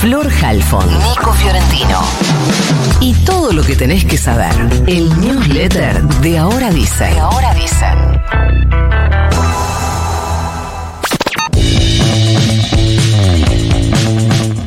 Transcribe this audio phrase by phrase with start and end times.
[0.00, 2.00] Flor Halfon, Nico Fiorentino.
[3.00, 4.52] Y todo lo que tenés que saber.
[4.86, 7.14] El newsletter de Ahora Dicen.
[7.14, 7.96] De Ahora Dicen.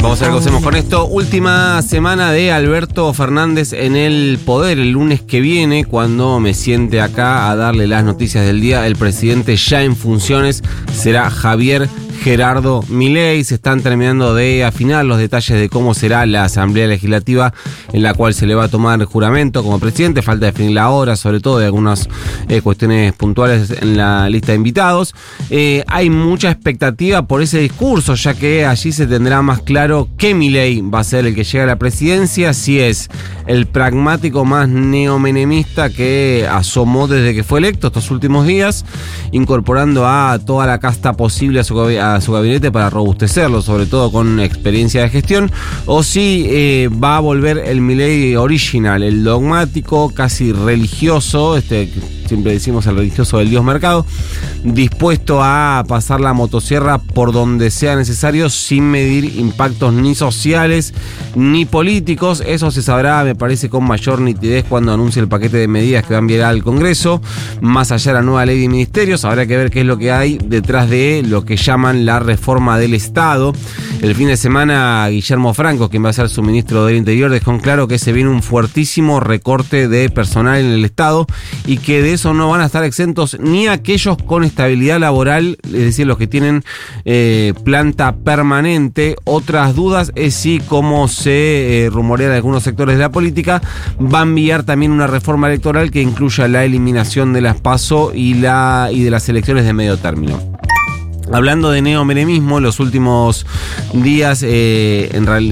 [0.00, 1.06] Vamos a ver qué hacemos con esto.
[1.06, 4.78] Última semana de Alberto Fernández en el poder.
[4.78, 8.96] El lunes que viene, cuando me siente acá a darle las noticias del día, el
[8.96, 11.88] presidente ya en funciones será Javier
[12.22, 13.44] Gerardo Milei.
[13.44, 17.52] Se están terminando de afinar los detalles de cómo será la Asamblea Legislativa
[17.92, 20.22] en la cual se le va a tomar juramento como presidente.
[20.22, 22.08] Falta definir la hora, sobre todo de algunas
[22.48, 25.14] eh, cuestiones puntuales en la lista de invitados.
[25.50, 30.34] Eh, hay mucha expectativa por ese discurso, ya que allí se tendrá más claro qué
[30.34, 33.08] Milei va a ser el que llega a la presidencia, si es
[33.46, 38.84] el pragmático más neomenemista que asomó desde que fue electo estos últimos días,
[39.32, 41.74] incorporando a toda la casta posible a su,
[42.20, 45.50] su gabinete para robustecerlo, sobre todo con experiencia de gestión,
[45.86, 51.90] o si eh, va a volver el Milei original, el dogmático, casi religioso, este
[52.28, 54.04] siempre decimos el religioso del Dios Mercado,
[54.62, 60.92] dispuesto a pasar la motosierra por donde sea necesario sin medir impactos ni sociales
[61.34, 62.42] ni políticos.
[62.46, 66.10] Eso se sabrá, me parece, con mayor nitidez cuando anuncie el paquete de medidas que
[66.10, 67.22] va a enviar al Congreso.
[67.60, 70.12] Más allá de la nueva ley de ministerios, habrá que ver qué es lo que
[70.12, 73.52] hay detrás de lo que llaman la reforma del Estado.
[74.02, 77.52] El fin de semana, Guillermo Franco, quien va a ser su ministro del Interior, dejó
[77.52, 81.26] en claro que se viene un fuertísimo recorte de personal en el Estado
[81.66, 85.72] y que de eso no van a estar exentos ni aquellos con estabilidad laboral, es
[85.72, 86.64] decir, los que tienen
[87.04, 89.14] eh, planta permanente.
[89.22, 93.62] Otras dudas es si, como se eh, rumorea de algunos sectores de la política,
[94.00, 98.34] va a enviar también una reforma electoral que incluya la eliminación de las PASO y,
[98.34, 100.57] la, y de las elecciones de medio término.
[101.30, 103.44] Hablando de neomenemismo, los últimos
[103.92, 105.10] días, eh,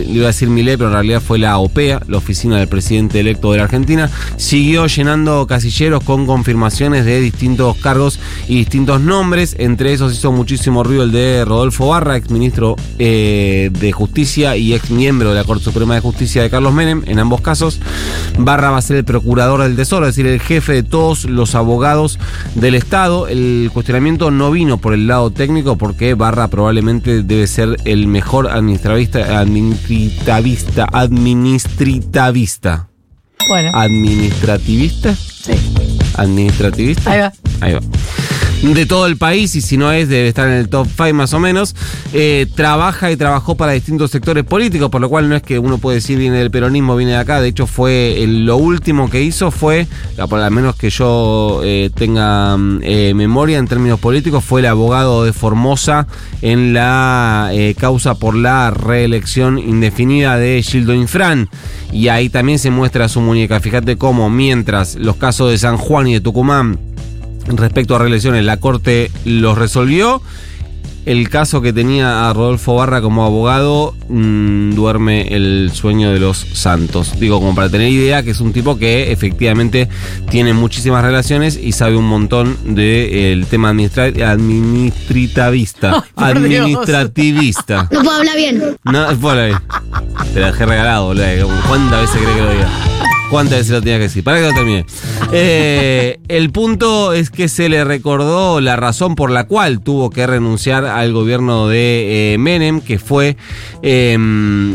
[0.08, 3.52] iba a decir Milei, pero en realidad fue la OPEA, la oficina del presidente electo
[3.52, 8.18] de la Argentina, siguió llenando casilleros con confirmaciones de distintos cargos
[8.48, 9.55] y distintos nombres.
[9.58, 14.72] Entre esos hizo muchísimo ruido el de Rodolfo Barra, ex ministro eh, de Justicia y
[14.72, 17.80] ex miembro de la Corte Suprema de Justicia de Carlos Menem, en ambos casos.
[18.39, 21.55] Barra va a ser el procurador del Tesoro, es decir, el jefe de todos los
[21.55, 22.18] abogados
[22.55, 23.28] del Estado.
[23.28, 28.48] El cuestionamiento no vino por el lado técnico porque Barra probablemente debe ser el mejor
[28.48, 32.88] administravista, administrativista, administrativista.
[33.48, 33.70] Bueno.
[33.74, 35.14] ¿Administrativista?
[35.16, 35.54] Sí.
[36.14, 37.10] ¿Administrativista?
[37.10, 37.32] Ahí va.
[37.60, 37.80] Ahí va.
[38.74, 41.32] De todo el país, y si no es, debe estar en el top 5 más
[41.34, 41.77] o menos.
[42.12, 45.78] Eh, trabaja y trabajó para distintos sectores políticos, por lo cual no es que uno
[45.78, 47.40] puede decir viene del peronismo, viene de acá.
[47.40, 49.86] De hecho, fue lo último que hizo fue,
[50.28, 54.66] por lo menos que yo eh, tenga mm, eh, memoria en términos políticos, fue el
[54.66, 56.08] abogado de Formosa
[56.42, 61.48] en la causa por la reelección indefinida de Gildo Infran.
[61.92, 63.60] Y ahí también se muestra su muñeca.
[63.60, 66.86] Fíjate cómo, mientras los casos de San Juan y de Tucumán
[67.48, 70.23] respecto a reelecciones, la Corte los resolvió.
[71.07, 76.36] El caso que tenía a Rodolfo Barra como abogado mm, duerme el sueño de los
[76.36, 77.20] santos.
[77.20, 79.89] Digo, como para tener idea que es un tipo que efectivamente
[80.30, 86.05] tiene muchísimas relaciones y sabe un montón del tema administra administrativista.
[86.17, 87.89] Ay, administrativista.
[87.92, 88.77] No puedo hablar bien.
[88.83, 89.52] No, por ahí.
[90.34, 91.48] Te la dejé regalado, boludo.
[91.68, 93.15] ¿Cuántas veces cree que lo diga?
[93.31, 94.23] ¿Cuántas veces lo tenía que decir?
[94.23, 94.87] Para que lo termine.
[95.33, 100.25] Eh, el punto es que se le recordó la razón por la cual tuvo que
[100.25, 103.37] renunciar al gobierno de eh, Menem, que fue
[103.83, 104.17] eh,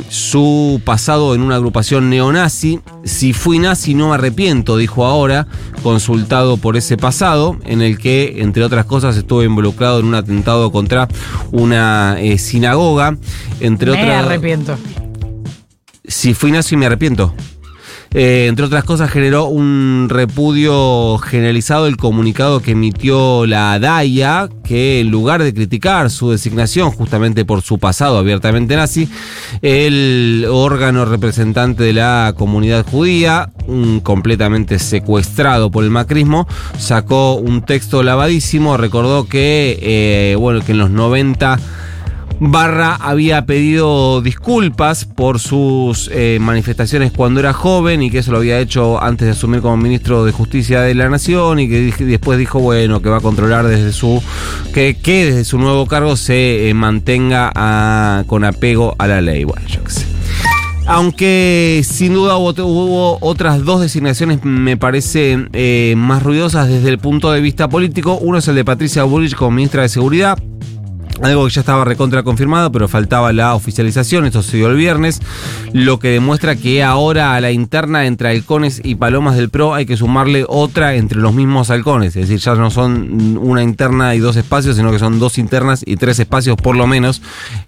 [0.10, 2.82] su pasado en una agrupación neonazi.
[3.06, 5.48] Si fui nazi no me arrepiento, dijo ahora,
[5.84, 10.70] consultado por ese pasado, en el que, entre otras cosas, estuvo involucrado en un atentado
[10.74, 11.08] contra
[11.52, 13.16] una eh, sinagoga.
[13.62, 14.26] Entre Me otras.
[14.26, 14.78] arrepiento.
[16.06, 17.34] Si fui nazi me arrepiento.
[18.14, 25.00] Eh, entre otras cosas, generó un repudio generalizado el comunicado que emitió la DAIA, que
[25.00, 29.08] en lugar de criticar su designación justamente por su pasado abiertamente nazi,
[29.62, 33.50] el órgano representante de la comunidad judía,
[34.04, 40.80] completamente secuestrado por el macrismo, sacó un texto lavadísimo, recordó que, eh, bueno, que en
[40.80, 41.60] los 90
[42.44, 48.40] Barra había pedido disculpas por sus eh, manifestaciones cuando era joven y que eso lo
[48.40, 52.40] había hecho antes de asumir como ministro de Justicia de la Nación y que después
[52.40, 54.24] dijo, bueno, que va a controlar desde su.
[54.74, 59.44] que, desde su nuevo cargo se eh, mantenga con apego a la ley.
[59.44, 60.08] Bueno, yo qué sé.
[60.88, 66.98] Aunque sin duda hubo, hubo otras dos designaciones, me parece, eh, más ruidosas desde el
[66.98, 68.18] punto de vista político.
[68.20, 70.40] Uno es el de Patricia Bullrich como ministra de Seguridad
[71.22, 74.26] Algo que ya estaba recontra confirmado, pero faltaba la oficialización.
[74.26, 75.22] Esto se dio el viernes.
[75.72, 79.86] Lo que demuestra que ahora a la interna entre halcones y palomas del PRO hay
[79.86, 82.16] que sumarle otra entre los mismos halcones.
[82.16, 85.84] Es decir, ya no son una interna y dos espacios, sino que son dos internas
[85.86, 87.22] y tres espacios por lo menos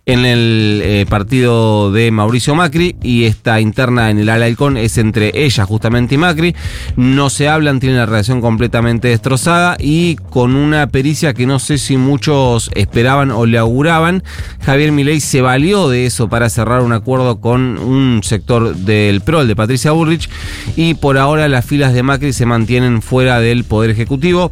[0.08, 2.96] en el eh, partido de Mauricio Macri.
[3.04, 6.56] Y esta interna en el ala halcón es entre ella justamente y Macri.
[6.96, 11.78] No se hablan, tienen la relación completamente destrozada y con una pericia que no sé
[11.78, 14.24] si muchos esperaban o le auguraban.
[14.66, 19.42] Javier Milei se valió de eso para cerrar un acuerdo con un sector del PRO,
[19.42, 20.30] el de Patricia Bullrich,
[20.76, 24.52] y por ahora las filas de Macri se mantienen fuera del Poder Ejecutivo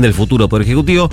[0.00, 1.10] del futuro Poder Ejecutivo.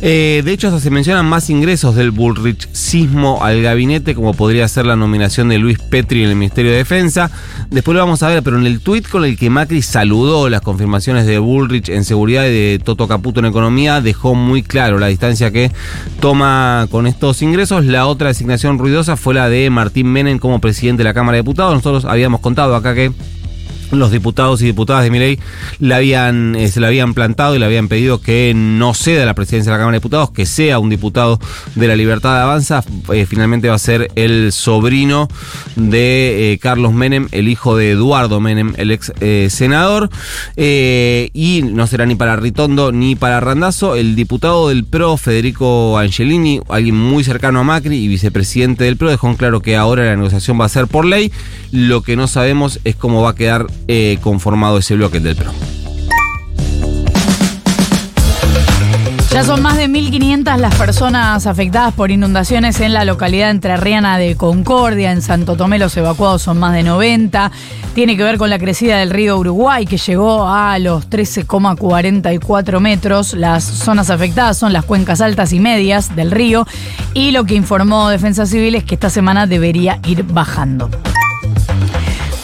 [0.00, 4.86] Eh, de hecho, hasta se mencionan más ingresos del Bullrich-sismo al gabinete, como podría ser
[4.86, 7.30] la nominación de Luis Petri en el Ministerio de Defensa.
[7.70, 10.60] Después lo vamos a ver, pero en el tuit con el que Macri saludó las
[10.60, 15.06] confirmaciones de Bullrich en seguridad y de Toto Caputo en economía, dejó muy claro la
[15.06, 15.70] distancia que
[16.20, 17.84] toma con estos ingresos.
[17.84, 21.42] La otra designación ruidosa fue la de Martín Menem como presidente de la Cámara de
[21.42, 21.74] Diputados.
[21.74, 23.12] Nosotros habíamos contado acá que
[23.98, 25.38] los diputados y diputadas de Miley
[25.78, 29.34] le habían, eh, se le habían plantado y le habían pedido que no ceda la
[29.34, 31.38] presidencia de la Cámara de Diputados, que sea un diputado
[31.74, 32.84] de la Libertad de Avanza.
[33.12, 35.28] Eh, finalmente va a ser el sobrino
[35.76, 39.12] de eh, Carlos Menem, el hijo de Eduardo Menem, el ex
[39.48, 40.10] senador.
[40.56, 43.96] y no será ni para Ritondo ni para Randazo.
[43.96, 49.10] El diputado del PRO, Federico Angelini, alguien muy cercano a Macri y vicepresidente del PRO,
[49.10, 51.32] dejó en claro que ahora la negociación va a ser por ley.
[51.72, 55.52] Lo que no sabemos es cómo va a quedar eh, conformado ese bloque del PRO.
[59.34, 64.36] Ya son más de 1.500 las personas afectadas por inundaciones en la localidad entrerriana de
[64.36, 65.10] Concordia.
[65.10, 67.50] En Santo Tomé los evacuados son más de 90.
[67.96, 73.34] Tiene que ver con la crecida del río Uruguay, que llegó a los 13,44 metros.
[73.34, 76.64] Las zonas afectadas son las cuencas altas y medias del río.
[77.12, 80.90] Y lo que informó Defensa Civil es que esta semana debería ir bajando.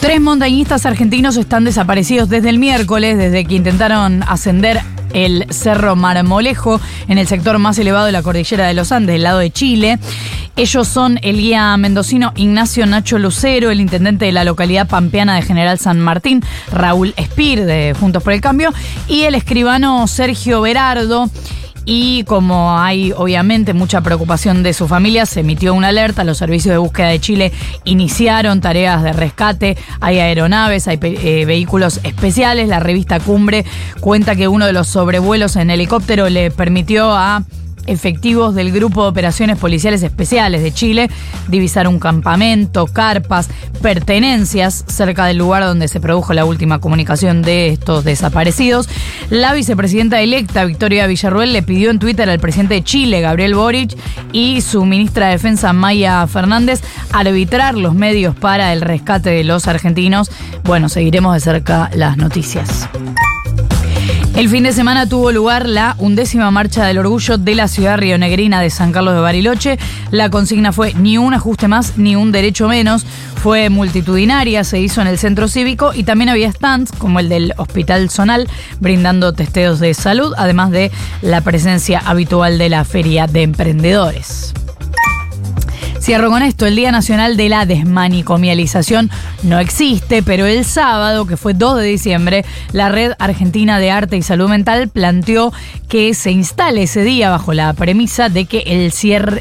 [0.01, 4.81] Tres montañistas argentinos están desaparecidos desde el miércoles, desde que intentaron ascender
[5.13, 9.23] el Cerro Marmolejo en el sector más elevado de la cordillera de los Andes, del
[9.23, 9.99] lado de Chile.
[10.55, 15.43] Ellos son el guía mendocino Ignacio Nacho Lucero, el intendente de la localidad pampeana de
[15.43, 18.73] General San Martín, Raúl Espir, de Juntos por el Cambio,
[19.07, 21.29] y el escribano Sergio Berardo.
[21.85, 26.23] Y como hay obviamente mucha preocupación de su familia, se emitió una alerta.
[26.23, 27.51] Los servicios de búsqueda de Chile
[27.83, 29.77] iniciaron tareas de rescate.
[29.99, 32.67] Hay aeronaves, hay eh, vehículos especiales.
[32.67, 33.65] La revista Cumbre
[33.99, 37.43] cuenta que uno de los sobrevuelos en helicóptero le permitió a
[37.87, 41.09] efectivos del Grupo de Operaciones Policiales Especiales de Chile
[41.47, 43.49] divisaron un campamento, carpas,
[43.81, 48.87] pertenencias cerca del lugar donde se produjo la última comunicación de estos desaparecidos.
[49.29, 53.95] La vicepresidenta electa, Victoria Villarruel, le pidió en Twitter al presidente de Chile, Gabriel Boric,
[54.31, 56.81] y su ministra de Defensa, Maya Fernández,
[57.11, 60.31] arbitrar los medios para el rescate de los argentinos.
[60.63, 62.89] Bueno, seguiremos de cerca las noticias.
[64.35, 68.61] El fin de semana tuvo lugar la undécima marcha del orgullo de la ciudad rionegrina
[68.61, 69.77] de San Carlos de Bariloche.
[70.09, 73.05] La consigna fue ni un ajuste más ni un derecho menos.
[73.35, 77.53] Fue multitudinaria, se hizo en el centro cívico y también había stands como el del
[77.57, 78.47] Hospital Zonal
[78.79, 80.91] brindando testeos de salud, además de
[81.21, 84.53] la presencia habitual de la Feria de Emprendedores.
[86.01, 89.11] Cierro con esto, el Día Nacional de la Desmanicomialización
[89.43, 94.17] no existe, pero el sábado, que fue 2 de diciembre, la Red Argentina de Arte
[94.17, 95.53] y Salud Mental planteó
[95.87, 98.91] que se instale ese día bajo la premisa de que el,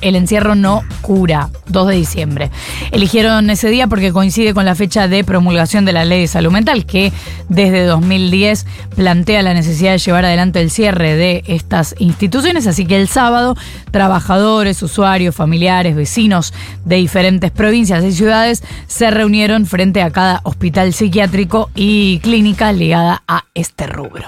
[0.03, 2.51] el encierro no cura, 2 de diciembre.
[2.91, 6.53] Eligieron ese día porque coincide con la fecha de promulgación de la Ley de Salud
[6.53, 7.11] Mental, que
[7.49, 13.01] desde 2010 plantea la necesidad de llevar adelante el cierre de estas instituciones, así que
[13.01, 13.57] el sábado,
[13.93, 16.50] trabajadores, usuarios, familiares, vecinos,
[16.85, 23.23] de diferentes provincias y ciudades se reunieron frente a cada hospital psiquiátrico y clínica ligada
[23.27, 24.27] a este rubro.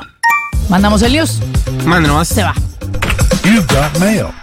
[0.68, 1.40] ¿Mandamos el news?
[1.84, 2.28] Mándanos.
[2.28, 2.54] Se va.